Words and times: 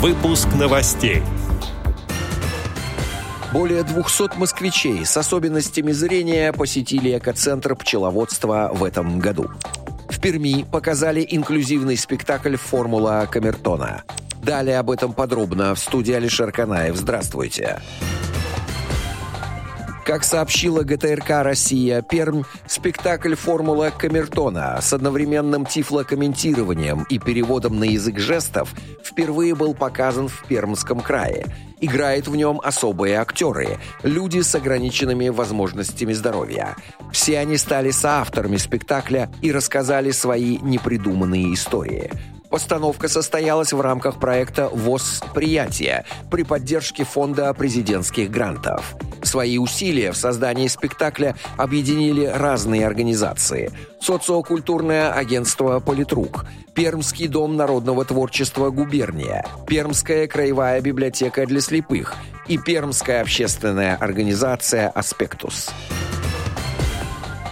Выпуск 0.00 0.48
новостей. 0.58 1.22
Более 3.52 3.82
200 3.82 4.38
москвичей 4.38 5.04
с 5.04 5.14
особенностями 5.14 5.92
зрения 5.92 6.54
посетили 6.54 7.18
экоцентр 7.18 7.76
пчеловодства 7.76 8.70
в 8.72 8.82
этом 8.82 9.18
году. 9.18 9.50
В 10.08 10.18
Перми 10.18 10.64
показали 10.64 11.26
инклюзивный 11.28 11.98
спектакль 11.98 12.56
«Формула 12.56 13.28
Камертона». 13.30 14.04
Далее 14.42 14.78
об 14.78 14.90
этом 14.90 15.12
подробно 15.12 15.74
в 15.74 15.78
студии 15.78 16.14
Алишер 16.14 16.50
Канаев. 16.50 16.96
Здравствуйте. 16.96 17.82
Как 20.04 20.24
сообщила 20.24 20.82
ГТРК 20.82 21.42
«Россия», 21.42 22.02
Пермь– 22.02 22.42
спектакль 22.66 23.34
«Формула 23.34 23.92
Камертона» 23.96 24.78
с 24.80 24.92
одновременным 24.92 25.66
тифлокомментированием 25.66 27.04
и 27.04 27.18
переводом 27.18 27.78
на 27.78 27.84
язык 27.84 28.18
жестов 28.18 28.72
впервые 29.04 29.54
был 29.54 29.74
показан 29.74 30.28
в 30.28 30.44
Пермском 30.46 31.00
крае. 31.00 31.46
Играют 31.80 32.28
в 32.28 32.36
нем 32.36 32.60
особые 32.62 33.16
актеры– 33.16 33.78
люди 34.02 34.40
с 34.40 34.54
ограниченными 34.54 35.28
возможностями 35.28 36.12
здоровья. 36.12 36.76
Все 37.12 37.38
они 37.38 37.56
стали 37.56 37.90
соавторами 37.90 38.56
спектакля 38.56 39.30
и 39.42 39.52
рассказали 39.52 40.10
свои 40.10 40.58
непридуманные 40.58 41.54
истории– 41.54 42.10
Постановка 42.50 43.06
состоялась 43.06 43.72
в 43.72 43.80
рамках 43.80 44.18
проекта 44.18 44.68
ВОЗ 44.68 45.22
«Приятие» 45.32 46.04
при 46.32 46.42
поддержке 46.42 47.04
Фонда 47.04 47.54
президентских 47.54 48.28
грантов. 48.28 48.96
Свои 49.30 49.58
усилия 49.58 50.10
в 50.10 50.16
создании 50.16 50.66
спектакля 50.66 51.36
объединили 51.56 52.24
разные 52.26 52.84
организации. 52.84 53.70
Социокультурное 54.00 55.12
агентство 55.12 55.78
«Политрук», 55.78 56.46
Пермский 56.74 57.28
дом 57.28 57.56
народного 57.56 58.04
творчества 58.04 58.70
«Губерния», 58.70 59.46
Пермская 59.68 60.26
краевая 60.26 60.80
библиотека 60.80 61.46
для 61.46 61.60
слепых 61.60 62.16
и 62.48 62.58
Пермская 62.58 63.20
общественная 63.20 63.94
организация 63.94 64.88
«Аспектус». 64.88 65.70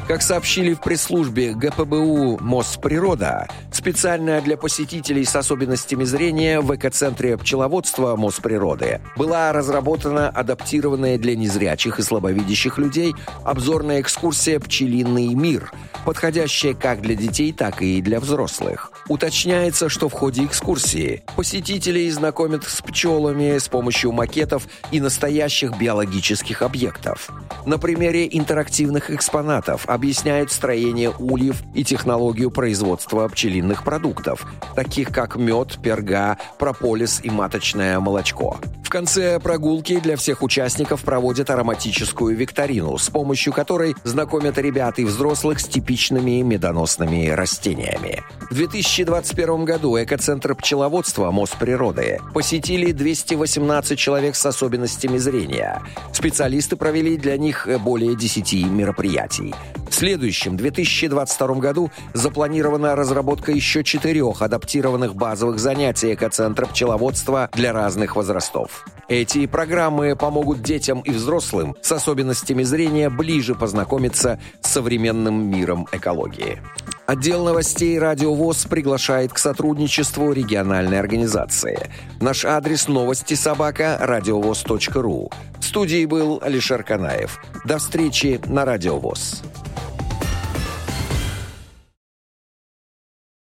Как 0.09 0.23
сообщили 0.23 0.73
в 0.73 0.81
пресс-службе 0.81 1.53
ГПБУ 1.53 2.39
«Мосприрода», 2.41 3.47
специально 3.71 4.41
для 4.41 4.57
посетителей 4.57 5.27
с 5.27 5.37
особенностями 5.37 6.05
зрения 6.05 6.61
в 6.61 6.75
экоцентре 6.75 7.37
пчеловодства 7.37 8.17
Мосприроды 8.17 9.03
была 9.17 9.53
разработана 9.53 10.31
адаптированная 10.31 11.19
для 11.19 11.37
незрячих 11.37 11.99
и 11.99 12.03
слабовидящих 12.03 12.79
людей 12.79 13.15
обзорная 13.45 14.01
экскурсия 14.01 14.59
«Пчелиный 14.59 15.35
мир», 15.35 15.71
подходящая 16.07 16.73
как 16.73 17.03
для 17.03 17.15
детей, 17.15 17.53
так 17.53 17.83
и 17.83 18.01
для 18.01 18.19
взрослых. 18.19 18.93
Уточняется, 19.09 19.91
что 19.91 20.09
в 20.09 20.13
ходе 20.15 20.47
экскурсии 20.47 21.23
посетителей 21.37 22.11
знакомят 22.11 22.65
с 22.65 22.81
пчелами 22.81 23.59
с 23.59 23.69
помощью 23.69 24.13
макетов 24.13 24.67
и 24.91 25.01
настоящих 25.01 25.77
биологических 25.79 26.63
объектов. 26.63 27.31
На 27.67 27.79
примере 27.79 28.27
интерактивных 28.31 29.11
экспонатов 29.11 29.85
объясняют 29.99 30.53
строение 30.53 31.11
ульев 31.19 31.61
и 31.75 31.83
технологию 31.83 32.53
производства 32.53 33.27
пчелиных 33.27 33.83
продуктов, 33.83 34.47
таких 34.77 35.09
как 35.09 35.35
мед, 35.35 35.81
перга, 35.83 36.39
прополис 36.57 37.21
и 37.25 37.31
маточное 37.31 37.99
молочко. 37.99 38.59
В 38.89 38.91
конце 38.91 39.39
прогулки 39.39 40.01
для 40.01 40.17
всех 40.17 40.43
участников 40.43 41.03
проводят 41.03 41.51
ароматическую 41.51 42.35
викторину, 42.35 42.97
с 42.97 43.11
помощью 43.11 43.53
которой 43.53 43.95
знакомят 44.03 44.57
ребят 44.57 44.99
и 44.99 45.05
взрослых 45.05 45.61
с 45.61 45.67
типичными 45.67 46.41
медоносными 46.41 47.29
растениями. 47.29 48.23
В 48.51 48.55
2021 48.55 49.67
году 49.67 50.03
экоцентр 50.03 50.55
пчеловодства 50.55 51.31
Мосприроды 51.31 52.21
посетили 52.33 52.93
218 52.93 53.99
человек 53.99 54.35
с 54.37 54.47
особенностями 54.47 55.19
зрения. 55.19 55.83
Специалисты 56.15 56.77
провели 56.77 57.19
для 57.19 57.37
них 57.37 57.69
более 57.85 58.17
10 58.17 58.71
мероприятий. 58.71 59.55
Следующем, 59.99 60.57
2022 60.57 61.55
году, 61.57 61.91
запланирована 62.15 62.95
разработка 62.95 63.51
еще 63.51 63.83
четырех 63.83 64.43
адаптированных 64.43 65.17
базовых 65.17 65.59
занятий 65.59 66.15
экоцентра 66.15 66.67
пчеловодства 66.67 67.51
для 67.53 67.73
разных 67.73 68.15
возрастов. 68.15 68.85
Эти 69.09 69.45
программы 69.47 70.15
помогут 70.15 70.63
детям 70.63 71.01
и 71.01 71.11
взрослым 71.11 71.75
с 71.83 71.91
особенностями 71.91 72.63
зрения 72.63 73.11
ближе 73.11 73.57
познакомиться 73.57 74.39
с 74.61 74.71
современным 74.71 75.51
миром 75.51 75.89
экологии. 75.91 76.63
Отдел 77.07 77.45
новостей 77.45 77.99
«Радио 77.99 78.33
ВОЗ» 78.35 78.67
приглашает 78.67 79.33
к 79.33 79.39
сотрудничеству 79.39 80.31
региональной 80.31 81.01
организации. 81.01 81.91
Наш 82.21 82.45
адрес 82.45 82.87
новости 82.87 83.35
собака 83.35 83.97
радиовоз.ру. 83.99 85.33
В 85.59 85.65
студии 85.65 86.07
был 86.07 86.39
Алишер 86.41 86.85
Канаев. 86.85 87.43
До 87.65 87.79
встречи 87.79 88.41
на 88.47 88.65
«Радио 88.65 88.97
ВОЗ». 89.01 89.43